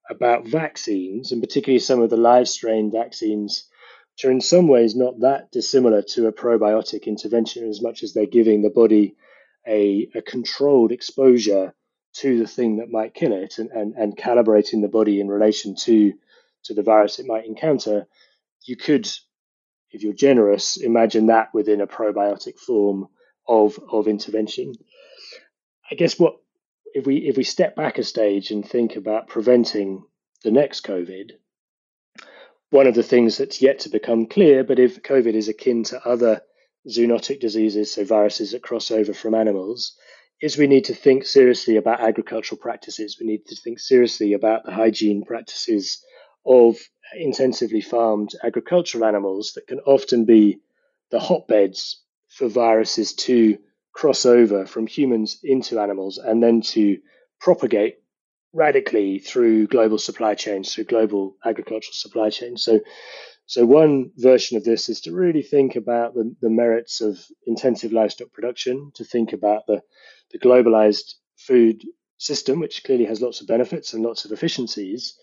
[0.08, 3.68] about vaccines, and particularly some of the live strain vaccines,
[4.14, 8.14] which are in some ways not that dissimilar to a probiotic intervention, as much as
[8.14, 9.14] they're giving the body
[9.66, 11.74] a, a controlled exposure
[12.14, 15.74] to the thing that might kill it and, and, and calibrating the body in relation
[15.74, 16.14] to
[16.64, 18.06] to the virus it might encounter,
[18.64, 19.08] you could,
[19.90, 23.08] if you're generous, imagine that within a probiotic form
[23.48, 24.74] of, of intervention.
[25.90, 26.36] I guess what
[26.94, 30.04] if we if we step back a stage and think about preventing
[30.44, 31.32] the next COVID,
[32.70, 36.06] one of the things that's yet to become clear, but if COVID is akin to
[36.06, 36.42] other
[36.88, 39.96] zoonotic diseases, so viruses that cross over from animals,
[40.40, 43.16] is we need to think seriously about agricultural practices.
[43.20, 46.04] We need to think seriously about the hygiene practices
[46.44, 46.76] of
[47.14, 50.60] intensively farmed agricultural animals that can often be
[51.10, 53.58] the hotbeds for viruses to
[53.92, 56.98] cross over from humans into animals and then to
[57.40, 57.96] propagate
[58.52, 62.62] radically through global supply chains, through global agricultural supply chains.
[62.64, 62.80] So,
[63.46, 67.92] so one version of this is to really think about the, the merits of intensive
[67.92, 69.82] livestock production, to think about the,
[70.30, 71.82] the globalized food
[72.18, 75.18] system, which clearly has lots of benefits and lots of efficiencies,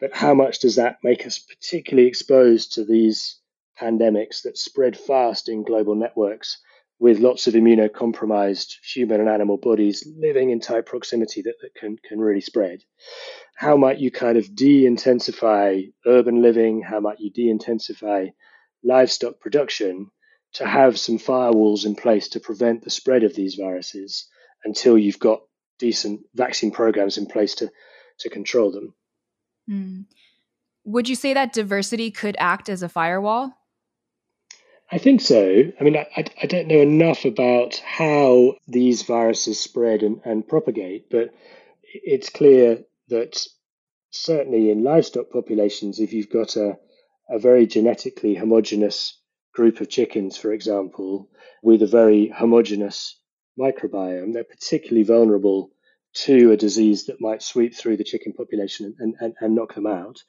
[0.00, 3.40] but how much does that make us particularly exposed to these
[3.80, 6.58] pandemics that spread fast in global networks
[7.00, 11.96] with lots of immunocompromised human and animal bodies living in tight proximity that, that can,
[12.08, 12.80] can really spread.
[13.54, 16.82] How might you kind of de intensify urban living?
[16.82, 18.26] How might you de intensify
[18.82, 20.10] livestock production
[20.54, 24.28] to have some firewalls in place to prevent the spread of these viruses
[24.64, 25.42] until you've got
[25.78, 27.70] decent vaccine programs in place to,
[28.20, 28.94] to control them?
[29.68, 30.04] Mm.
[30.84, 33.52] Would you say that diversity could act as a firewall?
[34.90, 35.70] I think so.
[35.78, 41.10] I mean, I, I don't know enough about how these viruses spread and, and propagate,
[41.10, 41.34] but
[41.82, 43.46] it's clear that
[44.10, 46.78] certainly in livestock populations, if you've got a,
[47.28, 49.20] a very genetically homogenous
[49.52, 51.28] group of chickens, for example,
[51.62, 53.20] with a very homogenous
[53.58, 55.70] microbiome, they're particularly vulnerable
[56.24, 59.86] to a disease that might sweep through the chicken population and, and, and knock them
[59.86, 60.22] out.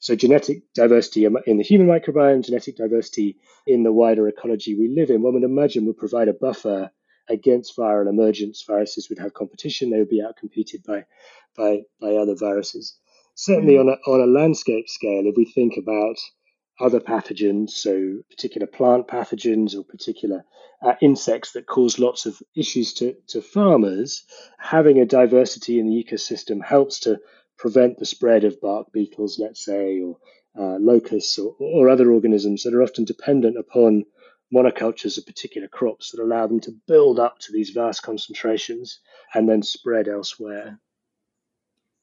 [0.00, 5.10] So, genetic diversity in the human microbiome, genetic diversity in the wider ecology we live
[5.10, 6.90] in, one would imagine would provide a buffer
[7.28, 8.64] against viral emergence.
[8.66, 11.04] Viruses would have competition, they would be outcompeted by,
[11.56, 12.98] by, by other viruses.
[13.34, 13.80] Certainly, mm.
[13.80, 16.16] on, a, on a landscape scale, if we think about
[16.78, 20.44] other pathogens, so particular plant pathogens or particular
[20.82, 24.24] uh, insects that cause lots of issues to, to farmers,
[24.58, 27.18] having a diversity in the ecosystem helps to
[27.56, 30.18] prevent the spread of bark beetles, let's say, or
[30.58, 34.04] uh, locusts or, or other organisms that are often dependent upon
[34.54, 39.00] monocultures of particular crops that allow them to build up to these vast concentrations
[39.34, 40.78] and then spread elsewhere.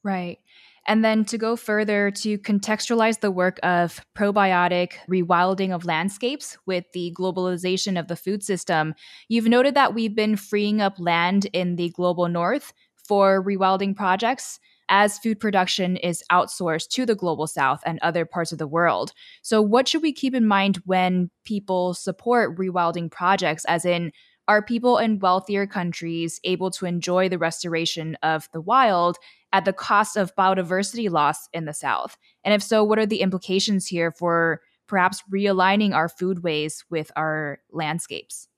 [0.04, 0.40] Right.
[0.86, 6.86] And then to go further, to contextualize the work of probiotic rewilding of landscapes with
[6.94, 8.94] the globalization of the food system,
[9.30, 12.74] you've noted that we've been freeing up land in the global north
[13.08, 18.52] for rewilding projects as food production is outsourced to the global south and other parts
[18.52, 19.14] of the world.
[19.42, 24.12] So, what should we keep in mind when people support rewilding projects, as in,
[24.48, 29.18] are people in wealthier countries able to enjoy the restoration of the wild
[29.54, 32.18] at the cost of biodiversity loss in the South?
[32.44, 37.60] And if so, what are the implications here for perhaps realigning our foodways with our
[37.72, 38.50] landscapes?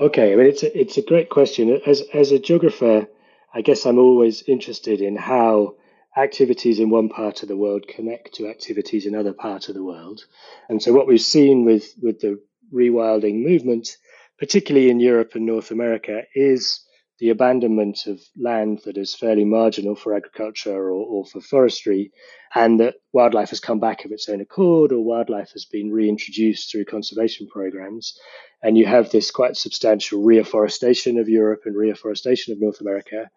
[0.00, 1.80] Okay, I mean it's a, it's a great question.
[1.86, 3.06] As as a geographer,
[3.52, 5.74] I guess I'm always interested in how
[6.16, 9.84] activities in one part of the world connect to activities in other parts of the
[9.84, 10.24] world.
[10.68, 12.40] And so what we've seen with with the
[12.72, 13.96] rewilding movement,
[14.38, 16.80] particularly in Europe and North America, is
[17.20, 22.10] the abandonment of land that is fairly marginal for agriculture or, or, for forestry,
[22.54, 26.70] and that wildlife has come back of its own accord or wildlife has been reintroduced
[26.70, 28.18] through conservation programs.
[28.62, 33.30] And you have this quite substantial reforestation of Europe and reforestation of North America,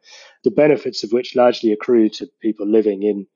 [0.46, 3.28] the benefits of which largely accrue to people living in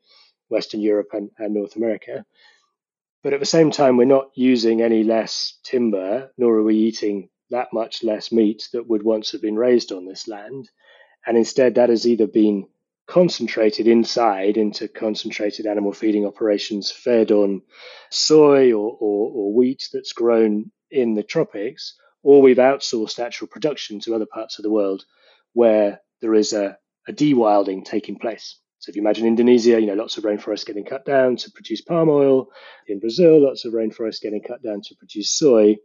[0.47, 2.25] Western Europe and, and North America.
[3.21, 7.29] But at the same time, we're not using any less timber, nor are we eating
[7.49, 10.69] that much less meat that would once have been raised on this land.
[11.25, 12.67] And instead, that has either been
[13.07, 17.61] concentrated inside into concentrated animal feeding operations fed on
[18.11, 23.99] soy or, or, or, wheat that's grown in the tropics, or we've outsourced actual production
[24.01, 25.05] to other parts of the world
[25.53, 28.59] where there is a, a de-wilding taking place.
[28.79, 31.81] So if you imagine Indonesia, you know, lots of rainforests getting cut down to produce
[31.81, 32.49] palm oil.
[32.87, 35.77] In Brazil, lots of rainforests getting cut down to produce soy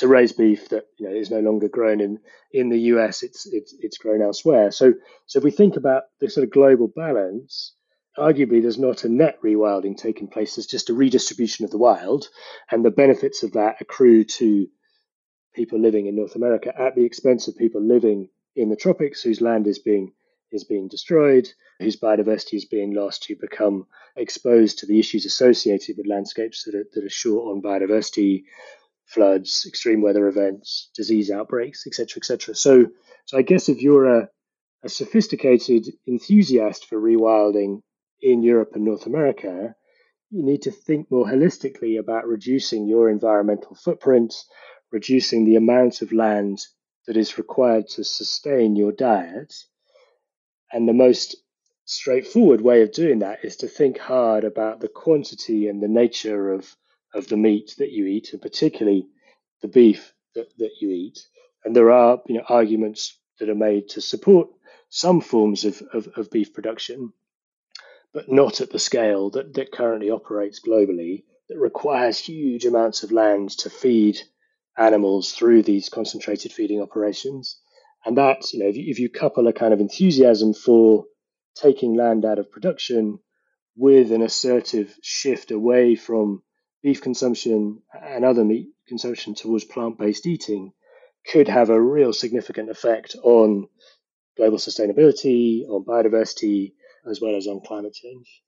[0.00, 2.18] to raise beef that you know is no longer grown in
[2.52, 3.22] in the US.
[3.22, 4.70] It's it's it's grown elsewhere.
[4.70, 4.94] So
[5.26, 7.74] so if we think about the sort of global balance,
[8.18, 10.56] arguably there's not a net rewilding taking place.
[10.56, 12.28] There's just a redistribution of the wild,
[12.70, 14.66] and the benefits of that accrue to
[15.54, 19.40] people living in North America at the expense of people living in the tropics whose
[19.40, 20.12] land is being
[20.50, 23.86] is being destroyed, whose biodiversity is being lost, who become
[24.16, 28.44] exposed to the issues associated with landscapes that are, that are short on biodiversity,
[29.12, 32.54] floods, extreme weather events, disease outbreaks, etc., etc.
[32.54, 32.86] So,
[33.26, 34.28] so I guess if you're a,
[34.84, 37.82] a sophisticated enthusiast for rewilding
[38.22, 39.74] in Europe and North America,
[40.30, 44.34] you need to think more holistically about reducing your environmental footprint,
[44.92, 46.60] reducing the amount of land
[47.06, 49.52] that is required to sustain your diet.
[50.72, 51.34] And the most
[51.84, 56.52] straightforward way of doing that is to think hard about the quantity and the nature
[56.52, 56.76] of
[57.14, 59.06] of the meat that you eat, and particularly
[59.62, 61.18] the beef that, that you eat.
[61.64, 64.48] And there are you know, arguments that are made to support
[64.88, 67.12] some forms of, of, of beef production,
[68.12, 73.12] but not at the scale that, that currently operates globally, that requires huge amounts of
[73.12, 74.18] land to feed
[74.76, 77.60] animals through these concentrated feeding operations.
[78.04, 81.04] And that, you know, if you, if you couple a kind of enthusiasm for
[81.54, 83.18] taking land out of production
[83.76, 86.42] with an assertive shift away from
[86.82, 90.72] beef consumption and other meat consumption towards plant based eating,
[91.26, 93.68] could have a real significant effect on
[94.36, 96.72] global sustainability, on biodiversity,
[97.08, 98.42] as well as on climate change.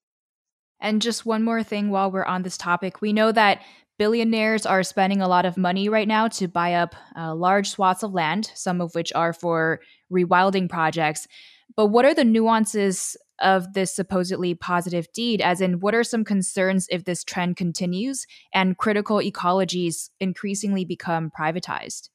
[0.81, 3.63] And just one more thing while we're on this topic, we know that
[3.99, 8.03] billionaires are spending a lot of money right now to buy up uh, large swaths
[8.03, 9.81] of land, some of which are for
[10.11, 11.29] rewilding projects.
[11.77, 15.41] But what are the nuances of this supposedly positive deed?
[15.41, 21.31] As in, what are some concerns if this trend continues and critical ecologies increasingly become
[21.39, 22.09] privatized?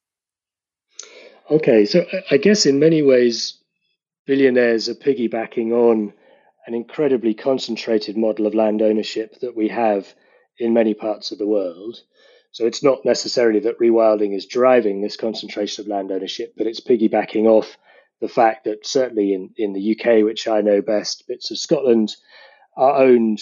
[1.49, 3.57] Okay, so uh, I guess in many ways,
[4.25, 6.13] billionaires are piggybacking on
[6.65, 10.13] an incredibly concentrated model of land ownership that we have
[10.59, 11.97] in many parts of the world.
[12.51, 16.82] So it's not necessarily that rewilding is driving this concentration of land ownership, but it's
[16.82, 17.78] piggybacking off
[18.20, 22.15] the fact that certainly in, in the UK, which I know best, bits of Scotland
[22.76, 23.39] are owned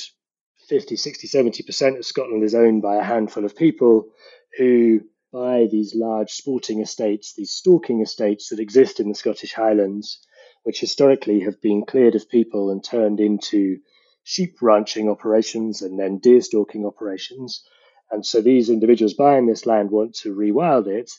[0.68, 4.10] 50, 60, 70% of Scotland is owned by a handful of people
[4.58, 5.02] who
[5.32, 10.20] buy these large sporting estates, these stalking estates that exist in the Scottish Highlands,
[10.64, 13.78] which historically have been cleared of people and turned into
[14.24, 17.64] sheep ranching operations and then deer stalking operations.
[18.10, 21.12] And so these individuals buying this land want to rewild it,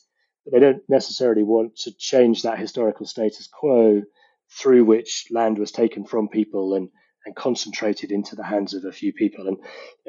[0.52, 4.02] they don't necessarily want to change that historical status quo
[4.50, 6.88] through which land was taken from people and,
[7.24, 9.48] and concentrated into the hands of a few people.
[9.48, 9.58] And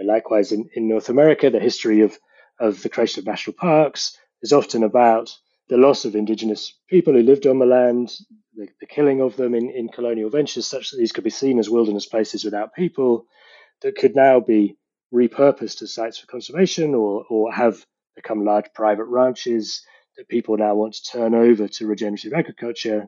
[0.08, 2.18] likewise, in, in North America, the history of,
[2.60, 5.36] of the creation of national parks is often about
[5.70, 8.14] the loss of indigenous people who lived on the land,
[8.56, 11.60] the, the killing of them in, in colonial ventures, such that these could be seen
[11.60, 13.26] as wilderness places without people,
[13.82, 14.78] that could now be
[15.14, 17.86] repurposed as sites for conservation or, or have
[18.16, 19.82] become large private ranches
[20.26, 23.08] people now want to turn over to regenerative agriculture.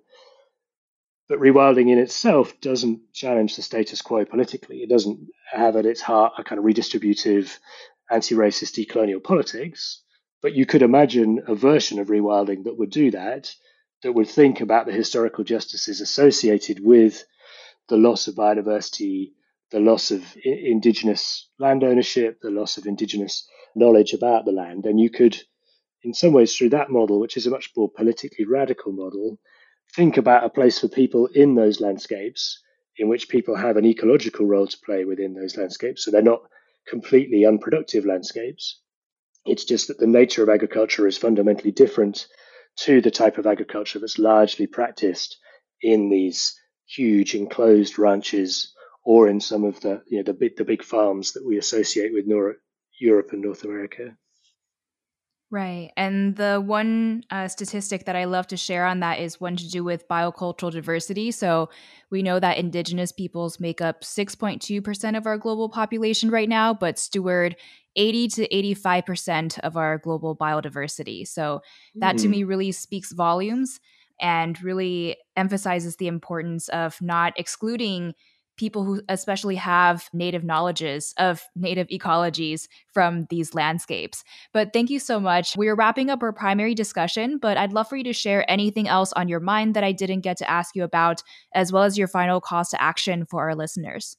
[1.28, 4.78] But rewilding in itself doesn't challenge the status quo politically.
[4.78, 7.58] It doesn't have at its heart a kind of redistributive,
[8.10, 10.02] anti racist decolonial politics.
[10.42, 13.54] But you could imagine a version of rewilding that would do that,
[14.04, 17.26] that would think about the historical justices associated with
[17.90, 19.34] the loss of biodiversity,
[19.72, 24.86] the loss of indigenous land ownership, the loss of indigenous knowledge about the land.
[24.86, 25.38] And you could,
[26.04, 29.40] in some ways, through that model, which is a much more politically radical model,
[29.96, 32.62] think about a place for people in those landscapes
[32.98, 36.04] in which people have an ecological role to play within those landscapes.
[36.04, 36.42] So they're not
[36.88, 38.80] completely unproductive landscapes,
[39.46, 42.28] it's just that the nature of agriculture is fundamentally different
[42.78, 45.38] to the type of agriculture that's largely practiced
[45.82, 48.74] in these huge enclosed ranches
[49.04, 52.14] or in some of the you know the big the big farms that we associate
[52.14, 52.28] with
[53.00, 54.18] Europe and North America.
[55.52, 55.92] Right.
[55.98, 59.68] And the one uh, statistic that I love to share on that is one to
[59.68, 61.32] do with biocultural diversity.
[61.32, 61.70] So
[62.12, 67.00] we know that indigenous peoples make up 6.2% of our global population right now, but
[67.00, 67.56] steward
[67.96, 71.28] 80 to 85% of our global biodiversity.
[71.28, 71.62] So
[71.96, 72.22] that mm.
[72.22, 73.80] to me really speaks volumes
[74.22, 78.14] and really emphasizes the importance of not excluding
[78.60, 84.24] people who especially have native knowledges of native ecologies from these landscapes.
[84.54, 85.56] But thank you so much.
[85.56, 88.90] We are wrapping up our primary discussion, but I'd love for you to share anything
[88.90, 91.24] else on your mind that I didn't get to ask you about,
[91.56, 94.18] as well as your final calls to action for our listeners.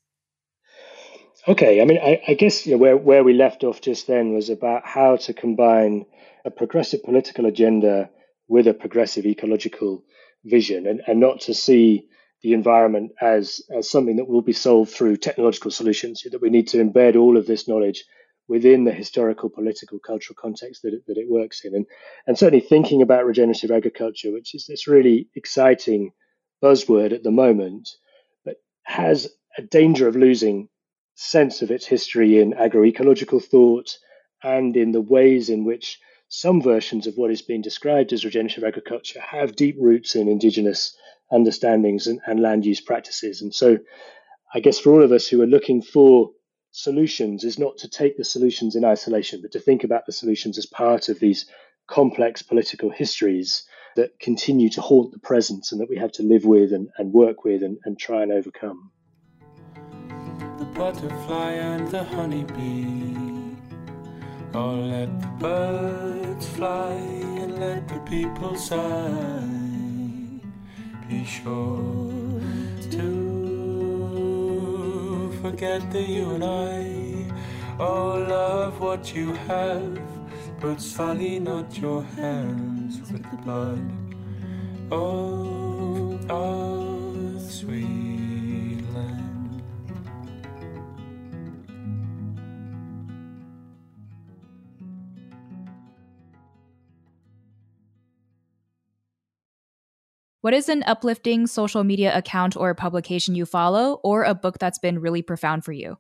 [1.47, 4.35] Okay, I mean, I, I guess you know, where where we left off just then
[4.35, 6.07] was about how to combine
[6.45, 8.11] a progressive political agenda
[8.49, 10.03] with a progressive ecological
[10.45, 12.09] vision, and, and not to see
[12.43, 16.23] the environment as as something that will be solved through technological solutions.
[16.31, 18.05] That we need to embed all of this knowledge
[18.49, 21.87] within the historical, political, cultural context that it, that it works in, and
[22.27, 26.13] and certainly thinking about regenerative agriculture, which is this really exciting
[26.63, 27.89] buzzword at the moment,
[28.45, 30.69] but has a danger of losing
[31.15, 33.97] sense of its history in agroecological thought
[34.43, 35.99] and in the ways in which
[36.31, 40.97] some versions of what is being described as regenerative agriculture have deep roots in indigenous
[41.31, 43.43] understandings and, and land use practices.
[43.43, 43.79] And so,
[44.55, 46.31] I guess for all of us who are looking for
[46.73, 50.57] solutions, is not to take the solutions in isolation, but to think about the solutions
[50.57, 51.47] as part of these
[51.89, 53.65] complex political histories
[53.97, 57.13] that continue to haunt the present and that we have to live with and, and
[57.13, 58.93] work with and, and try and overcome
[60.61, 63.10] the butterfly and the honeybee.
[64.53, 69.45] Oh, let the birds fly and let the people sigh.
[71.09, 72.41] Be sure
[72.91, 73.11] to
[75.41, 77.31] forget that you and I
[77.79, 80.01] all love what you have,
[80.61, 83.89] but sully not your hands with the blood.
[84.91, 86.80] Oh, oh,
[100.43, 104.79] What is an uplifting social media account or publication you follow, or a book that's
[104.79, 105.99] been really profound for you?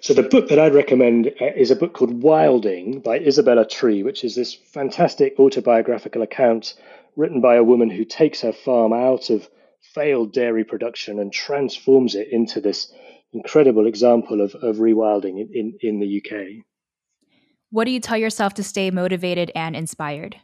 [0.00, 4.02] So, the book that I'd recommend uh, is a book called Wilding by Isabella Tree,
[4.02, 6.74] which is this fantastic autobiographical account
[7.14, 9.48] written by a woman who takes her farm out of
[9.94, 12.92] failed dairy production and transforms it into this
[13.32, 16.64] incredible example of, of rewilding in, in, in the UK.
[17.70, 20.36] What do you tell yourself to stay motivated and inspired?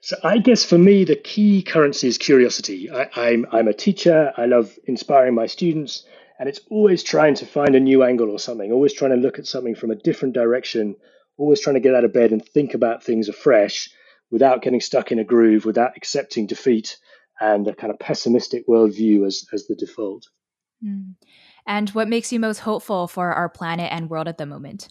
[0.00, 2.90] So I guess for me, the key currency is curiosity.
[2.90, 4.32] I, I'm, I'm a teacher.
[4.36, 6.04] I love inspiring my students.
[6.38, 9.40] And it's always trying to find a new angle or something, always trying to look
[9.40, 10.94] at something from a different direction,
[11.36, 13.90] always trying to get out of bed and think about things afresh
[14.30, 16.96] without getting stuck in a groove, without accepting defeat
[17.40, 20.28] and a kind of pessimistic worldview as, as the default.
[20.84, 21.14] Mm.
[21.66, 24.88] And what makes you most hopeful for our planet and world at the moment?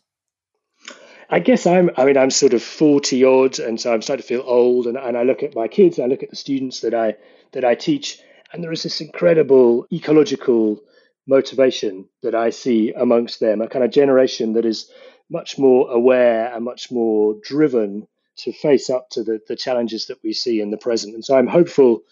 [1.30, 4.28] I guess I'm, I mean, I'm sort of 40 odd, and so I'm starting to
[4.28, 4.88] feel old.
[4.88, 7.16] And, and I look at my kids, I look at the students that I,
[7.52, 8.22] that I teach,
[8.54, 10.82] and there is this incredible ecological
[11.28, 14.90] motivation that I see amongst them, a kind of generation that is
[15.30, 18.08] much more aware and much more driven
[18.38, 21.14] to face up to the, the challenges that we see in the present.
[21.14, 22.04] And so I'm hopeful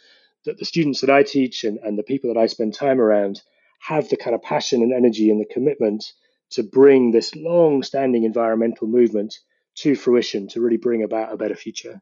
[0.44, 3.42] that the students that I teach and, and the people that I spend time around
[3.80, 6.12] have the kind of passion and energy and the commitment
[6.56, 9.36] to bring this long standing environmental movement
[9.76, 12.02] to fruition to really bring about a better future.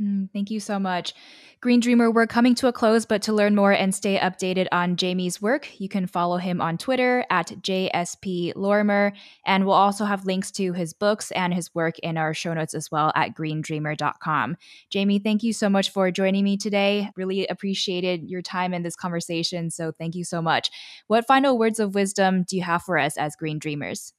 [0.00, 1.12] Mm, thank you so much.
[1.60, 4.94] Green Dreamer, we're coming to a close, but to learn more and stay updated on
[4.94, 9.12] Jamie's work, you can follow him on Twitter at JSP Lorimer.
[9.44, 12.74] And we'll also have links to his books and his work in our show notes
[12.74, 14.56] as well at greendreamer.com.
[14.88, 17.10] Jamie, thank you so much for joining me today.
[17.16, 19.68] Really appreciated your time in this conversation.
[19.68, 20.70] So thank you so much.
[21.08, 24.12] What final words of wisdom do you have for us as Green Dreamers?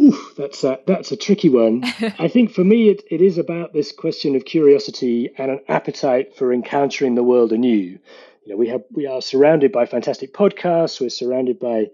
[0.00, 1.84] Ooh, that's a, that's a tricky one.
[2.18, 6.36] I think for me, it, it is about this question of curiosity and an appetite
[6.36, 7.98] for encountering the world anew.
[8.44, 11.00] You know, we have we are surrounded by fantastic podcasts.
[11.00, 11.86] We're surrounded by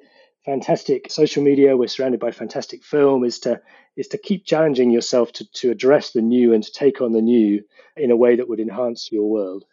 [0.45, 1.77] fantastic social media.
[1.77, 3.25] We're surrounded by fantastic film.
[3.25, 3.61] Is to
[3.97, 7.23] is to keep challenging yourself to to address the new and to take on the
[7.23, 7.63] new
[7.97, 9.65] in a way that would enhance your world.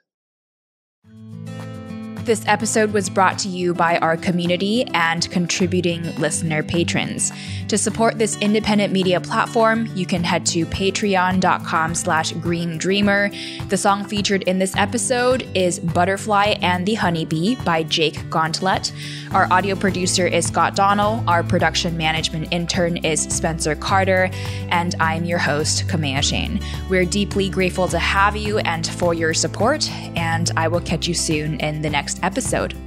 [2.28, 7.32] This episode was brought to you by our community and contributing listener patrons.
[7.69, 13.69] To support this independent media platform, you can head to patreon.com slash greendreamer.
[13.69, 18.91] The song featured in this episode is Butterfly and the Honeybee by Jake Gauntlett.
[19.34, 21.23] Our audio producer is Scott Donnell.
[21.30, 24.30] Our production management intern is Spencer Carter.
[24.69, 26.61] And I'm your host, Kamea Chayne.
[26.89, 31.13] We're deeply grateful to have you and for your support, and I will catch you
[31.13, 32.86] soon in the next episode.